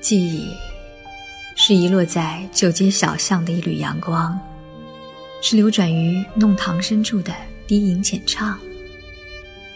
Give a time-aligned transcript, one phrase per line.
[0.00, 0.52] 记忆，
[1.56, 4.38] 是遗落在旧街小巷的一缕阳光，
[5.40, 7.32] 是流转于弄堂深处的
[7.66, 8.58] 低吟浅唱，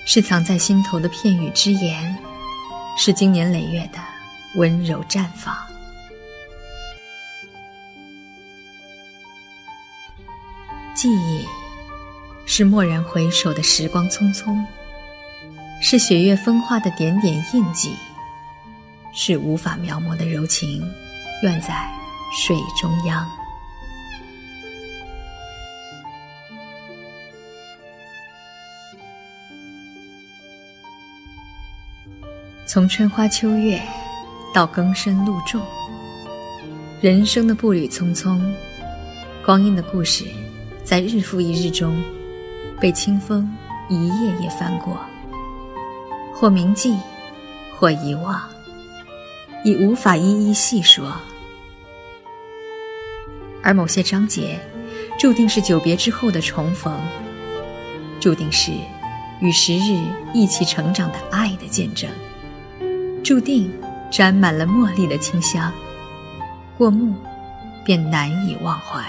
[0.04, 2.16] 是藏在心头的片语之言，
[2.98, 3.98] 是经年累月的
[4.56, 5.56] 温柔绽放。
[10.94, 11.46] 记忆，
[12.44, 14.62] 是蓦然回首的时光匆匆，
[15.80, 17.94] 是雪月风花的点点印记。
[19.14, 20.82] 是无法描摹的柔情，
[21.42, 21.90] 愿在
[22.32, 23.26] 水中央。
[32.68, 33.80] 从春花秋月
[34.52, 35.58] 到更深露重，
[37.00, 38.38] 人生的步履匆匆，
[39.42, 40.26] 光阴的故事，
[40.84, 41.98] 在日复一日中，
[42.78, 43.50] 被清风
[43.88, 45.00] 一页页翻过，
[46.34, 46.94] 或铭记，
[47.74, 48.38] 或遗忘。
[49.64, 51.10] 已无法一一细说，
[53.62, 54.60] 而某些章节，
[55.18, 56.94] 注定是久别之后的重逢，
[58.20, 58.72] 注定是
[59.40, 59.98] 与时日
[60.34, 62.08] 一起成长的爱的见证，
[63.22, 63.70] 注定
[64.10, 65.72] 沾满了茉莉的清香，
[66.76, 67.14] 过目
[67.84, 69.04] 便难以忘怀。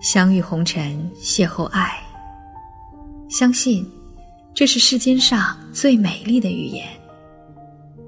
[0.00, 1.98] 相遇红尘，邂逅爱。
[3.28, 3.84] 相信，
[4.54, 6.86] 这是世间上最美丽的语言，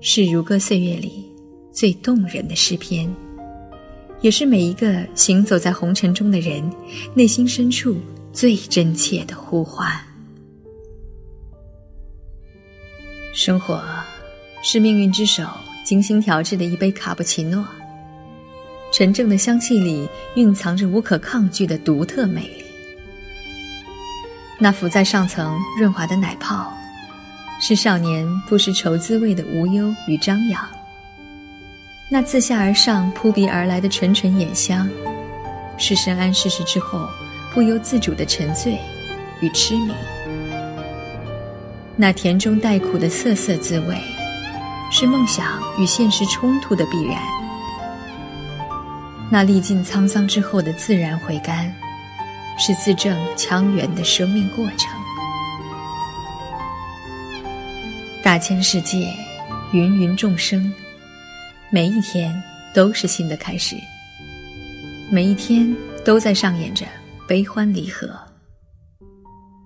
[0.00, 1.28] 是如歌岁月里
[1.72, 3.12] 最动人的诗篇，
[4.20, 6.62] 也是每一个行走在红尘中的人
[7.12, 7.96] 内心深处
[8.41, 9.86] 最真切的呼唤。
[13.34, 13.84] 生活，
[14.62, 15.47] 是命运之手
[15.84, 17.62] 精心调制的一杯卡布奇诺，
[18.94, 22.64] 纯正的香气里蕴藏着无可抗拒的独特魅力。
[24.59, 26.72] 那浮在上层润滑的奶泡，
[27.60, 30.62] 是少年不识愁滋味的无忧与张扬；
[32.10, 34.88] 那自下而上扑鼻而来的纯纯眼香，
[35.76, 37.06] 是深谙世事之后
[37.53, 38.78] 不由自主的沉醉
[39.41, 39.93] 与痴迷；
[41.97, 43.97] 那甜中带苦的涩涩滋味，
[44.91, 47.19] 是梦想与现实冲突的必然；
[49.31, 51.72] 那历尽沧桑之后的自然回甘。
[52.62, 54.91] 是自证腔圆的生命过程。
[58.22, 59.11] 大千世界，
[59.72, 60.71] 芸芸众生，
[61.71, 62.31] 每一天
[62.75, 63.77] 都是新的开始。
[65.11, 65.75] 每一天
[66.05, 66.84] 都在上演着
[67.30, 68.10] 悲欢离合。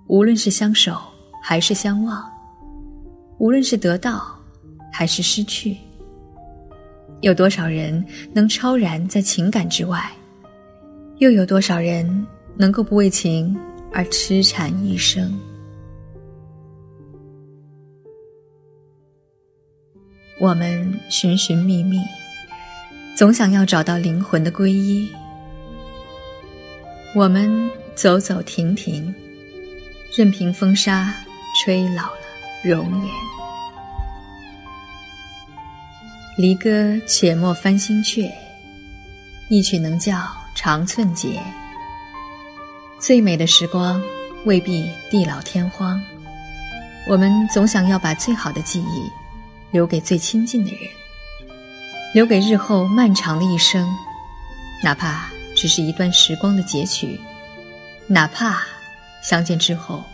[0.06, 1.00] 无论是相守
[1.42, 2.30] 还是相望，
[3.38, 4.38] 无论是得到
[4.92, 5.74] 还是失去，
[7.22, 8.04] 有多少人
[8.34, 10.12] 能超然在情感之外？
[11.20, 12.26] 又有多少人？
[12.54, 13.58] 能够不为情
[13.94, 15.32] 而痴缠一生。
[20.38, 21.98] 我们寻寻觅觅，
[23.16, 25.08] 总想要找到灵魂的皈依。
[27.16, 29.14] 我们走走停停，
[30.16, 31.14] 任凭风沙
[31.62, 32.18] 吹老了
[32.64, 33.14] 容颜。
[36.36, 38.28] 离歌且莫翻新阙，
[39.48, 40.26] 一曲能教
[40.56, 41.40] 长寸节。
[42.98, 44.02] 最美的时光
[44.44, 46.02] 未必地老天荒，
[47.06, 49.08] 我们总想要把最好的记忆
[49.70, 50.80] 留给最亲近的人，
[52.12, 53.88] 留给日后漫长的一生，
[54.82, 55.30] 哪怕
[55.64, 57.18] 只是一段时光的截取，
[58.06, 58.66] 哪怕
[59.22, 60.04] 相见之后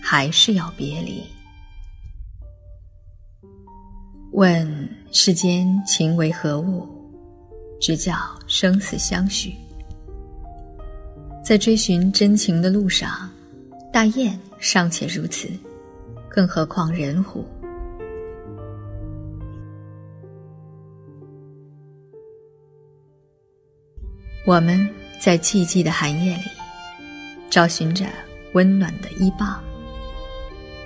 [0.00, 1.22] 还是要别离。
[4.32, 6.88] 问世间情为何物，
[7.78, 8.16] 直教
[8.46, 9.54] 生死相许。
[11.44, 13.30] 在追寻真情的路上，
[13.92, 15.50] 大雁尚且如此，
[16.30, 17.44] 更何况人乎？
[24.44, 24.88] 我们
[25.18, 26.42] 在寂寂的寒夜里，
[27.48, 28.04] 找寻着
[28.52, 29.58] 温暖的依傍；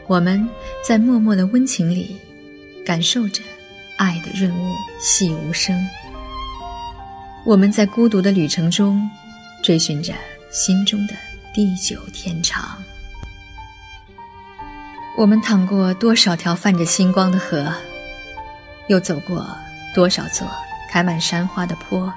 [0.06, 0.48] 我们
[0.84, 2.16] 在默默的温情里，
[2.84, 3.42] 感受着
[3.96, 5.74] 爱的润物细无声；
[7.44, 9.08] 我们在孤独的旅程中，
[9.62, 10.14] 追寻着。
[10.50, 11.14] 心中的
[11.52, 12.82] 地久天长。
[15.14, 17.70] 我们淌过多少条泛着星光的河，
[18.86, 19.46] 又走过
[19.94, 20.48] 多少座
[20.90, 22.10] 开满山花的坡。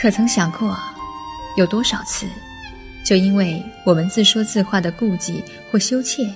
[0.00, 0.74] 可曾想过，
[1.58, 2.26] 有多少次，
[3.04, 6.26] 就因为我们自说自话的顾忌或羞怯，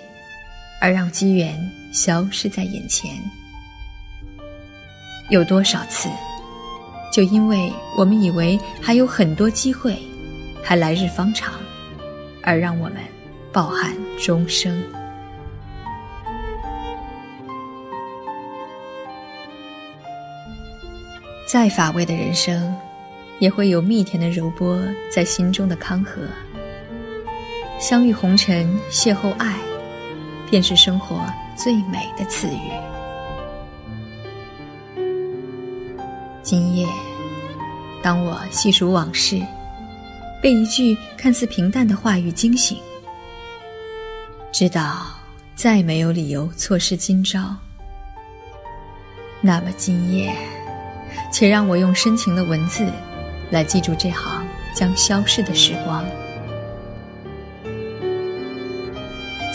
[0.82, 1.58] 而让机缘
[1.90, 3.18] 消失在眼前？
[5.30, 6.10] 有多少次，
[7.10, 9.98] 就因为我们以为还有很多机会，
[10.62, 11.54] 还来日方长，
[12.42, 12.98] 而让我们
[13.50, 14.78] 抱憾终生？
[21.46, 22.76] 再乏味的人生。
[23.44, 24.82] 也会有蜜甜的柔波
[25.12, 26.22] 在心中的康和。
[27.78, 29.58] 相遇红尘，邂逅爱，
[30.50, 31.20] 便是生活
[31.54, 32.72] 最美的赐予。
[36.42, 36.88] 今夜，
[38.02, 39.38] 当我细数往事，
[40.42, 42.78] 被一句看似平淡的话语惊醒，
[44.50, 45.04] 知道
[45.54, 47.54] 再没有理由错失今朝。
[49.42, 50.34] 那么今夜，
[51.30, 52.90] 且让我用深情的文字。
[53.50, 56.04] 来记住这行将消逝的时光，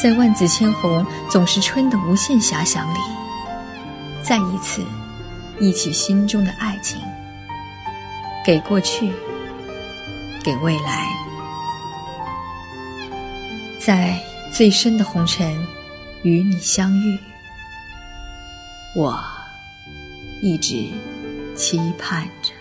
[0.02, 2.98] 在万紫千红总是春的无限遐想里，
[4.24, 4.82] 再一次
[5.60, 7.02] 忆起心中的爱情，
[8.46, 9.12] 给过去，
[10.42, 11.06] 给未来，
[13.78, 14.18] 在
[14.54, 15.54] 最深的红尘
[16.24, 17.20] 与你相遇，
[18.96, 19.22] 我
[20.42, 20.88] 一直
[21.56, 22.54] 期盼着。